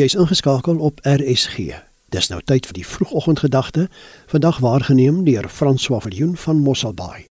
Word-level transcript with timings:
Jy's 0.00 0.14
ingeskakel 0.14 0.78
op 0.78 1.00
RSG. 1.02 1.74
Dis 2.08 2.30
nou 2.32 2.38
tyd 2.48 2.64
vir 2.64 2.76
die 2.78 2.86
vroegoggendgedagte, 2.88 3.82
vandag 4.32 4.62
waargeneem 4.64 5.18
deur 5.26 5.48
François 5.52 6.00
Viljoen 6.00 6.38
van 6.40 6.62
Mosselbaai. 6.64 7.26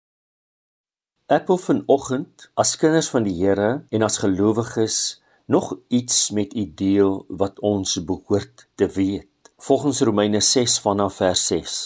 Ek 1.31 1.47
wil 1.47 1.61
vanoggend 1.63 2.49
as 2.59 2.75
kinders 2.81 3.13
van 3.15 3.23
die 3.29 3.37
Here 3.39 3.71
en 3.95 4.03
as 4.03 4.19
gelowiges 4.19 4.99
nog 5.47 5.77
iets 5.95 6.33
met 6.35 6.59
u 6.59 6.67
deel 6.83 7.23
wat 7.29 7.63
ons 7.63 8.01
behoort 8.03 8.67
te 8.75 8.91
weet. 8.99 9.31
Volgens 9.63 10.03
Romeine 10.03 10.43
6 10.43 10.81
vanaf 10.83 11.23
vers 11.23 11.47
6. 11.47 11.81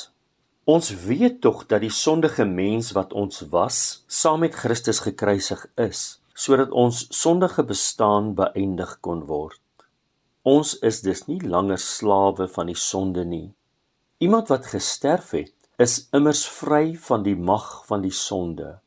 Ons 0.64 0.94
weet 1.04 1.42
tog 1.44 1.66
dat 1.68 1.84
die 1.84 1.92
sondige 1.92 2.48
mens 2.48 2.94
wat 2.96 3.12
ons 3.12 3.44
was, 3.52 4.04
saam 4.08 4.46
met 4.48 4.56
Christus 4.56 5.04
gekruisig 5.04 5.66
is, 5.76 6.22
sodat 6.32 6.72
ons 6.72 7.04
sondige 7.12 7.68
bestaan 7.68 8.32
beëindig 8.38 8.96
kon 9.04 9.26
word. 9.28 9.60
Ons 10.42 10.78
is 10.80 11.02
dus 11.04 11.26
nie 11.28 11.40
langer 11.44 11.76
slawe 11.78 12.46
van 12.48 12.70
die 12.70 12.78
sonde 12.78 13.26
nie. 13.28 13.50
Iemand 14.24 14.48
wat 14.48 14.70
gesterf 14.72 15.34
het, 15.36 15.52
is 15.76 16.08
immers 16.16 16.46
vry 16.48 16.96
van 16.96 17.22
die 17.24 17.36
mag 17.36 17.84
van 17.88 18.00
die 18.00 18.12
sonde. 18.12 18.78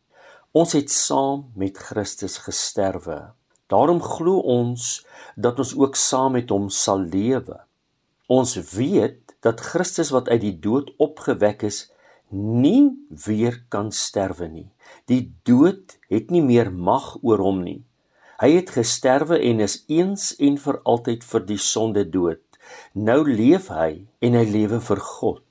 Ons 0.52 0.74
het 0.74 0.90
saam 0.90 1.52
met 1.54 1.78
Christus 1.78 2.40
gesterwe. 2.42 3.34
Daarom 3.70 4.02
glo 4.02 4.42
ons 4.42 5.06
dat 5.36 5.62
ons 5.62 5.76
ook 5.78 5.96
saam 5.96 6.34
met 6.38 6.50
hom 6.50 6.70
sal 6.74 7.06
lewe. 7.06 7.62
Ons 8.30 8.58
weet 8.74 9.38
dat 9.46 9.62
Christus 9.62 10.10
wat 10.10 10.30
uit 10.30 10.42
die 10.42 10.58
dood 10.58 10.90
opgewek 10.98 11.66
is, 11.70 11.92
nie 12.34 12.98
weer 13.26 13.62
kan 13.70 13.92
sterwe 13.94 14.50
nie. 14.50 14.70
Die 15.06 15.36
dood 15.46 16.00
het 16.10 16.34
nie 16.34 16.42
meer 16.42 16.72
mag 16.74 17.18
oor 17.22 17.46
hom 17.46 17.62
nie. 17.62 17.84
Hy 18.42 18.50
het 18.56 18.74
gesterwe 18.74 19.38
en 19.40 19.62
is 19.64 19.84
eens 19.88 20.32
en 20.42 20.58
vir 20.58 20.80
altyd 20.90 21.24
vir 21.24 21.46
die 21.46 21.60
sonde 21.62 22.04
dood. 22.10 22.42
Nou 22.94 23.22
leef 23.28 23.70
hy 23.74 24.08
en 24.24 24.38
hy 24.38 24.46
lewe 24.50 24.80
vir 24.82 25.02
God. 25.04 25.44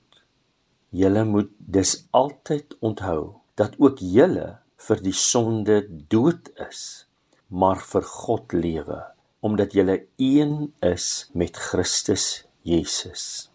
Julle 0.93 1.23
moet 1.25 1.49
dus 1.57 2.03
altyd 2.11 2.75
onthou 2.81 3.39
dat 3.57 3.77
ook 3.79 4.01
julle 4.01 4.49
vir 4.87 5.01
die 5.05 5.15
sonde 5.15 5.79
dood 6.11 6.51
is, 6.67 7.05
maar 7.47 7.79
vir 7.79 8.05
God 8.09 8.53
lewe, 8.53 8.99
omdat 9.41 9.73
julle 9.77 10.03
een 10.21 10.73
is 10.83 11.29
met 11.33 11.57
Christus 11.57 12.43
Jesus. 12.67 13.49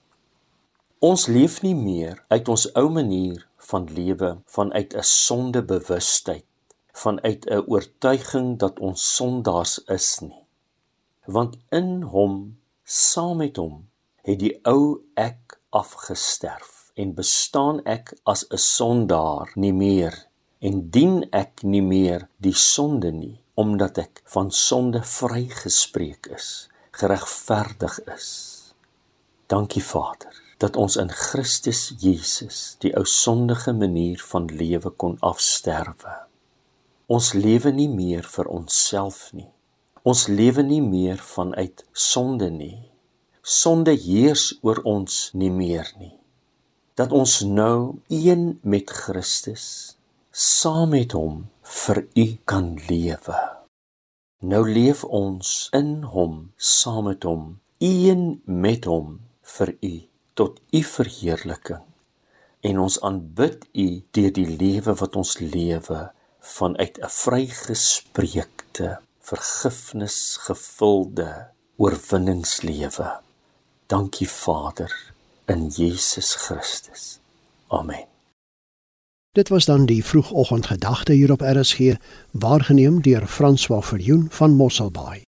Ons 1.04 1.28
leef 1.30 1.60
nie 1.62 1.76
meer 1.78 2.24
uit 2.32 2.48
ons 2.50 2.66
ou 2.74 2.88
manier 2.90 3.44
van 3.70 3.86
lewe 3.94 4.38
vanuit 4.46 4.94
'n 4.94 5.04
sondebewustheid 5.04 6.47
vanuit 7.02 7.46
'n 7.46 7.64
oortuiging 7.66 8.58
dat 8.58 8.78
ons 8.78 9.14
sondaars 9.14 9.78
is 9.84 10.18
nie. 10.20 10.44
Want 11.24 11.56
in 11.70 12.02
hom, 12.02 12.58
saam 12.84 13.36
met 13.36 13.56
hom, 13.56 13.88
het 14.22 14.38
die 14.38 14.58
ou 14.62 15.02
ek 15.14 15.60
afgesterf 15.70 16.90
en 16.94 17.14
bestaan 17.14 17.84
ek 17.84 18.12
as 18.22 18.44
'n 18.48 18.56
sondaar 18.56 19.52
nie 19.54 19.72
meer 19.72 20.26
en 20.58 20.90
dien 20.90 21.26
ek 21.30 21.62
nie 21.62 21.82
meer 21.82 22.28
die 22.36 22.54
sonde 22.54 23.10
nie 23.12 23.40
omdat 23.54 23.98
ek 23.98 24.22
van 24.24 24.50
sonde 24.50 25.02
vrygespreek 25.02 26.26
is, 26.26 26.68
geregverdig 26.90 28.00
is. 28.14 28.28
Dankie 29.46 29.82
Vader 29.82 30.42
dat 30.58 30.76
ons 30.76 30.96
in 30.96 31.10
Christus 31.10 31.92
Jesus 31.98 32.76
die 32.82 32.94
ou 32.98 33.04
sondige 33.04 33.72
manier 33.72 34.22
van 34.30 34.46
lewe 34.46 34.90
kon 34.90 35.16
afsterwe. 35.20 36.27
Ons 37.08 37.30
lewe 37.32 37.70
nie 37.72 37.88
meer 37.88 38.26
vir 38.28 38.48
onsself 38.52 39.30
nie. 39.32 39.48
Ons 40.04 40.26
lewe 40.28 40.60
nie 40.60 40.82
meer 40.84 41.16
vanuit 41.24 41.80
sonde 41.96 42.50
nie. 42.52 42.90
Sonde 43.40 43.94
heers 43.96 44.58
oor 44.60 44.82
ons 44.84 45.30
nie 45.32 45.48
meer 45.48 45.88
nie. 45.96 46.12
Dat 47.00 47.14
ons 47.16 47.38
nou 47.48 47.96
een 48.12 48.58
met 48.60 48.92
Christus 48.92 49.96
saam 50.36 50.92
met 50.92 51.16
hom 51.16 51.46
vir 51.64 52.02
u 52.12 52.26
kan 52.44 52.74
lewe. 52.90 53.38
Nou 54.44 54.60
leef 54.68 55.00
ons 55.04 55.54
in 55.72 56.04
hom 56.12 56.36
saam 56.60 57.08
met 57.08 57.24
hom, 57.24 57.56
een 57.80 58.42
met 58.44 58.84
hom 58.84 59.16
vir 59.56 59.72
u 59.80 59.94
tot 60.36 60.60
u 60.76 60.84
verheerliking. 60.84 61.82
En 62.60 62.84
ons 62.84 63.00
aanbid 63.00 63.64
u 63.72 63.88
deur 64.12 64.32
die 64.36 64.48
lewe 64.60 64.92
wat 65.00 65.16
ons 65.16 65.38
lewe 65.40 66.04
vanuit 66.48 66.98
'n 67.00 67.08
vrygespreekte, 67.08 69.00
vergifnisgevulde 69.20 71.46
oorwinningslewe. 71.76 73.20
Dankie 73.86 74.28
Vader 74.28 75.12
in 75.46 75.68
Jesus 75.68 76.34
Christus. 76.34 77.18
Amen. 77.68 78.06
Dit 79.32 79.48
was 79.48 79.64
dan 79.64 79.86
die 79.86 80.04
vroegoggendgedagte 80.04 81.12
hier 81.12 81.32
op 81.32 81.40
RSG, 81.40 81.94
waargeneem 82.30 83.02
deur 83.02 83.26
François 83.26 83.86
Verjoen 83.86 84.26
van 84.30 84.50
Mosselbaai. 84.50 85.26